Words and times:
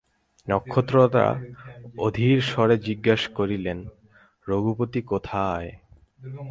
নক্ষত্ররায় 0.47 1.39
অধীর 1.97 2.41
স্বরে 2.41 2.75
জিজ্ঞাসা 2.77 3.29
করিলেন, 3.35 3.79
রঘুপতি 4.47 5.01
কোথায়? 5.01 5.69